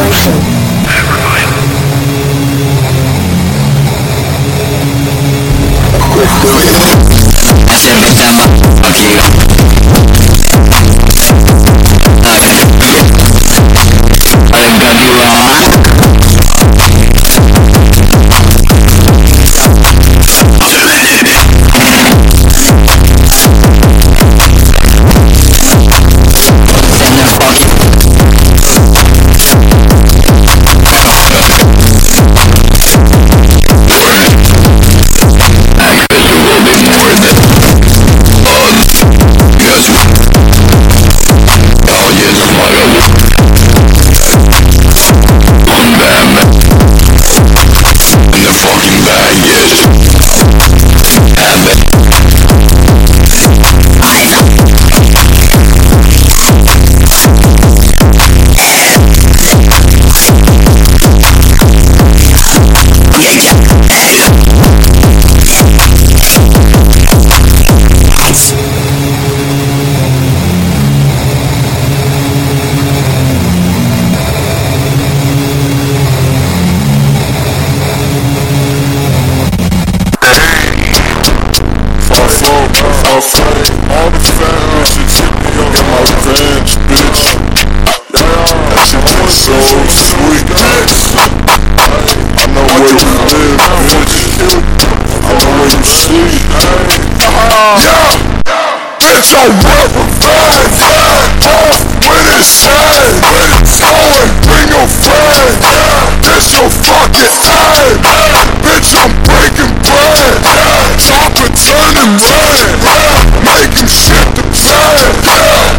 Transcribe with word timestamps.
vibration. 0.00 0.59
Yeah, 97.78 98.18
bitch, 98.98 99.30
I 99.30 99.46
want 99.46 99.94
revenge. 99.94 100.74
Off 101.46 101.78
with 102.02 102.26
it, 102.34 102.42
shine. 102.42 103.22
Going, 103.78 104.30
bring 104.42 104.74
your 104.74 104.88
friend. 104.90 105.54
This 106.18 106.50
your 106.50 106.66
fucking 106.66 107.30
end. 107.46 108.02
Bitch, 108.66 108.90
I'm 108.98 109.14
breaking 109.22 109.70
bread. 109.86 110.18
Chopper 110.98 111.46
turning 111.54 112.18
red. 112.18 112.66
Making 113.46 113.86
shit 113.86 114.26
the 114.34 114.42
bed. 114.50 115.14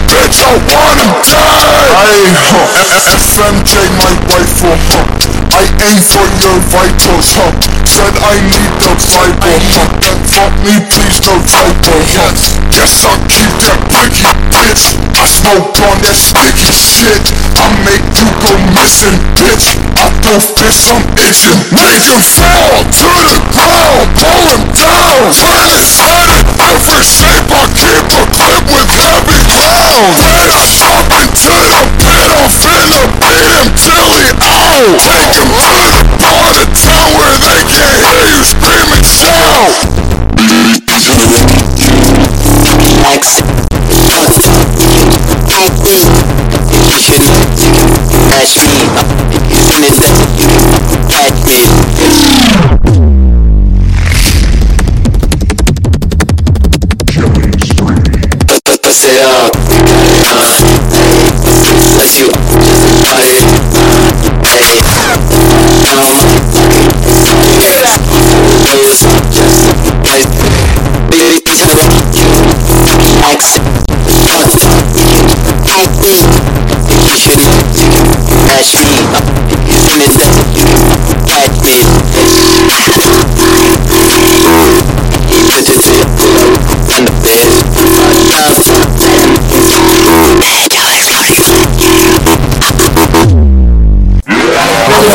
Bitch, 0.08 0.40
I 0.48 0.56
want 0.72 0.96
him 0.96 1.12
dead. 1.28 1.92
Hey, 1.92 2.24
huh. 2.56 2.72
FMJ, 3.20 3.74
my 4.00 4.12
rifle, 4.32 4.80
huh. 4.88 5.04
I 5.52 5.68
aim 5.92 6.00
for 6.00 6.24
your 6.40 6.58
vitals, 6.72 7.36
huh. 7.36 7.52
Said 7.84 8.16
I 8.16 8.40
need 8.48 8.72
the 8.80 8.96
Bible, 9.12 9.60
huh. 9.76 9.88
Then 10.00 10.18
fuck 10.32 10.54
me, 10.64 10.80
no 11.26 11.34
typo, 11.46 11.94
huh. 12.14 12.32
Guess 12.72 13.04
I'll 13.04 13.20
keep 13.28 13.52
that 13.62 13.78
blicky, 13.90 14.32
bitch. 14.50 14.96
I 15.18 15.26
smoke 15.28 15.76
on 15.82 15.96
that 16.02 16.18
sticky 16.18 16.72
shit. 16.72 17.22
I 17.58 17.68
make 17.84 18.06
you 18.16 18.28
go 18.42 18.52
missing, 18.74 19.20
bitch. 19.36 19.76
I 19.98 20.08
throw 20.24 20.40
fists, 20.40 20.88
I'm 20.88 21.04
itching. 21.20 21.60
Make 21.76 22.06
him 22.08 22.22
fall 22.22 22.80
to 22.82 23.10
the 23.28 23.38
ground, 23.54 24.08
pull 24.18 24.44
him 24.50 24.64
down. 24.72 25.20
When 25.36 25.68
it's 25.78 26.00
headed, 26.00 26.46
every 26.58 27.04
shape 27.04 27.50
I 27.52 27.64
keep 27.76 28.06
a 28.08 28.22
clip 28.32 28.64
with 28.72 28.90
heavy 28.90 29.42
rounds. 29.52 30.18
When 30.22 30.48
I 30.48 30.64
drop 30.80 31.08
into 31.12 31.54
the 31.54 31.82
pit, 32.02 32.30
I'm 32.34 32.50
finna 32.50 33.04
beat 33.20 33.50
him 33.52 33.68
till 33.78 34.10
he 34.16 34.28
out. 34.42 34.96
Take 35.02 35.34
him 35.38 35.50
to 35.54 35.76
the 35.92 36.04
part 36.18 36.56
of 36.56 36.70
town 36.72 37.08
where 37.20 37.38
they 37.42 37.62
can't 37.68 37.81
it 59.12 59.24
up. 59.24 59.52
Let 61.98 62.16
you 62.16 62.32
party. 63.04 63.44
Hey. 64.48 64.80
Um. 65.84 66.22
Just 68.82 69.41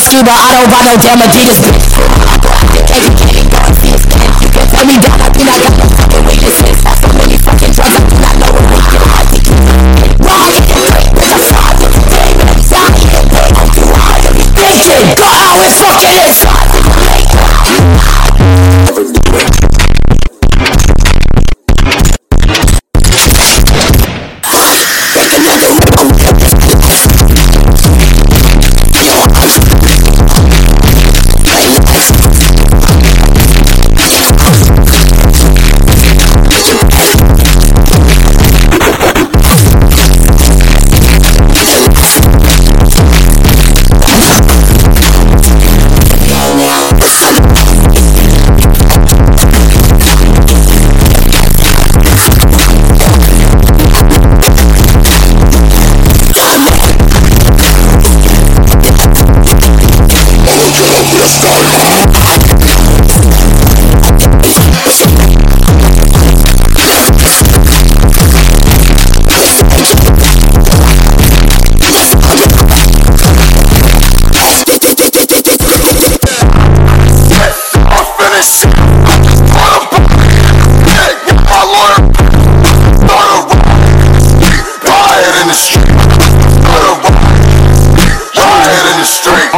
ski, 0.00 0.22
but 0.24 0.32
I 0.32 0.54
don't 0.56 0.70
buy 0.70 0.82
no 0.84 0.96
damn 0.96 1.20
Adidas. 1.20 2.07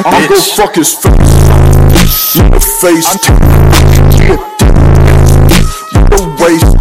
I'll 0.03 0.29
go 0.29 0.41
fuck 0.41 0.77
his 0.77 0.95
face. 0.95 2.37
In 2.37 2.51
the 2.51 2.61
face. 2.61 3.07
Yeah, 4.17 4.37
with 5.93 6.09
the 6.11 6.21
waist. 6.41 6.77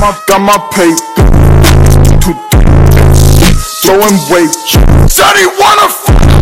My, 0.00 0.16
got 0.26 0.40
my 0.40 0.56
paper. 0.72 0.96
Too 2.20 2.34
Throwing 3.82 4.18
weight. 4.30 4.54
Said 5.10 5.36
he 5.36 5.46
wanna 5.58 5.88
fuck. 5.88 6.39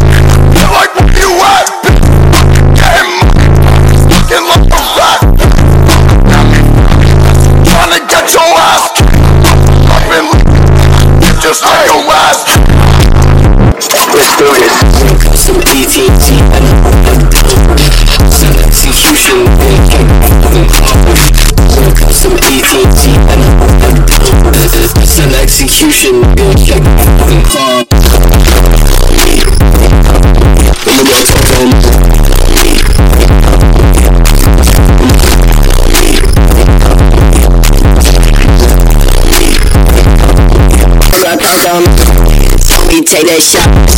Custom 14.39 15.59
ETT 15.67 16.31
and 16.55 16.67
Some 18.31 18.55
execution 18.63 19.51
Custom 21.99 22.39
ETT 22.47 23.03
and 23.35 23.43
Some 25.09 25.35
execution 25.35 26.23
I'ma 30.87 31.03
go 31.03 31.19
talk 31.27 31.43
to 31.43 31.59
him. 31.59 31.71
I 41.27 41.37
thought 41.37 41.63
um, 41.75 41.85
told 42.69 42.87
me 42.87 43.03
take 43.03 43.27
that 43.27 43.43
shot. 43.43 43.98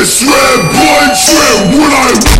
Wrist 0.00 0.22
red 0.22 0.62
boy 0.72 1.12
trip 1.12 1.76
when 1.76 1.92
I 1.92 2.39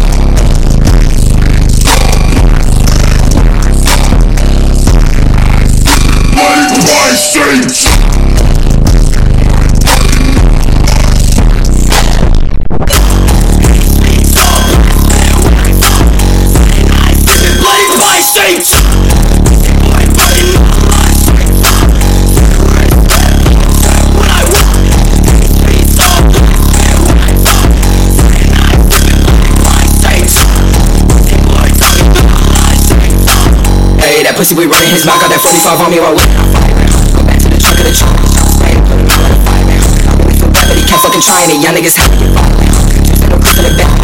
pussy 34.40 34.56
we 34.56 34.64
running 34.64 34.88
his 34.88 35.04
mouth 35.04 35.20
got 35.20 35.28
that 35.28 35.36
45 35.44 35.84
on 35.84 35.92
me 35.92 36.00
while 36.00 36.16
we 36.16 36.24
Go 37.12 37.20
back 37.28 37.36
to 37.44 37.52
the 37.52 37.60
trunk 37.60 37.76
of 37.76 37.84
the 37.84 37.92
trunk, 37.92 38.16
spray 38.48 38.72
put 38.88 38.96
it 38.96 39.12
on 39.12 39.20
the 39.20 39.36
fire. 39.44 39.68
I 39.68 40.16
really 40.16 40.32
feel 40.40 40.48
bad 40.48 40.64
that 40.64 40.80
he 40.80 40.84
kept 40.88 41.04
fucking 41.04 41.20
trying 41.20 41.52
it, 41.52 41.60
y'all 41.60 41.76
niggas 41.76 42.00
have 42.00 42.08
to 42.08 42.16
get 42.16 42.32
now. 42.32 42.48
Just 43.04 43.20
let 43.20 43.36
him 43.36 43.60
in 43.60 43.68
the 43.68 43.76
back, 43.76 44.00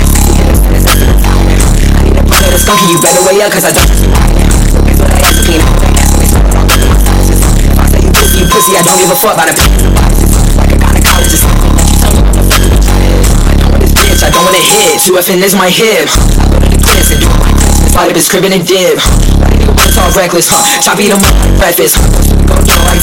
I 1.96 2.04
need 2.04 2.20
a 2.20 2.24
brother 2.28 2.52
that's 2.52 2.68
skunky, 2.68 2.84
you 2.84 3.00
better 3.00 3.24
way 3.24 3.40
up, 3.40 3.48
cause 3.48 3.64
I 3.64 3.72
don't 3.72 3.88
you 3.96 4.12
right 4.12 4.36
now. 4.36 4.44
So 4.68 4.76
guess 4.84 5.00
what 5.00 5.08
I 5.08 5.24
ask 5.24 5.40
out, 5.48 6.68
with 6.68 6.84
my 6.84 7.00
size. 7.00 7.32
If 7.32 7.72
I 7.72 7.88
say 7.88 8.04
you 8.04 8.44
pussy, 8.52 8.76
you 8.76 8.76
I 8.76 8.84
don't 8.84 9.00
give 9.00 9.08
a 9.08 9.16
fuck 9.16 9.40
about 9.40 9.48
a 9.48 9.56
Like 9.56 10.68
a 10.68 10.76
gynecologist, 10.76 11.48
like 11.48 11.88
you 11.88 11.96
tell 11.96 12.12
me 12.12 12.20
what 12.28 12.36
the 12.36 12.44
fuck 12.44 12.60
you 12.60 12.76
trying 12.84 13.08
to 13.08 13.24
I 13.40 13.56
don't 13.56 13.72
want 13.72 13.80
this 13.88 13.96
bitch, 13.96 14.20
I 14.20 14.28
don't 14.28 14.44
wanna 14.44 14.60
hit. 14.60 15.00
2FN 15.00 15.40
is 15.40 15.56
my 15.56 15.72
hip. 15.72 16.12
I 16.12 16.44
go 16.44 16.60
to 16.60 16.68
the 16.68 16.76
kids 16.76 17.08
and 17.16 17.24
do 17.24 17.55
Slide 17.96 18.12
up 18.12 18.20
his 18.20 18.28
crib 18.28 18.44
and 18.44 18.52
a 18.52 18.60
dip. 18.60 19.00
It's 19.00 19.96
all 19.96 20.12
reckless, 20.12 20.52
huh? 20.52 20.60
Chop 20.84 21.00
eat 21.00 21.08
him 21.08 21.24
up 21.24 21.32
like 21.32 21.56
breakfast. 21.56 21.96
Go 22.44 22.60
to 22.60 22.76
right 22.84 23.00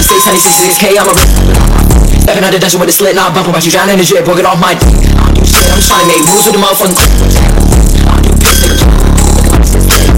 Six 0.00 0.24
hundred 0.24 0.40
sixty-six 0.40 0.80
K. 0.80 0.96
I'm 0.96 1.04
a 1.04 1.12
stepping 2.24 2.48
out 2.48 2.56
the 2.56 2.64
dungeon 2.64 2.80
with 2.80 2.88
a 2.88 2.96
slit, 2.96 3.12
not 3.12 3.36
bumping 3.36 3.52
but 3.52 3.60
you 3.60 3.68
drowning 3.68 4.00
in 4.00 4.00
the 4.00 4.08
drip. 4.08 4.24
Working 4.24 4.48
off 4.48 4.56
my 4.56 4.72
dick. 4.72 4.88
I 4.88 5.36
do 5.36 5.44
shit. 5.44 5.68
I'm 5.68 5.84
trying 5.84 6.08
to 6.08 6.16
make 6.16 6.24
moves 6.24 6.48
with 6.48 6.56
the 6.56 6.64
motherfucking 6.64 6.96
clip. 6.96 7.12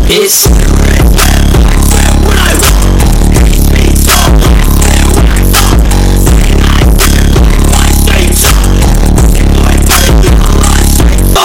Bitch. 0.06 0.46
When 2.22 2.38
I 2.38 2.54
walk 2.54 2.89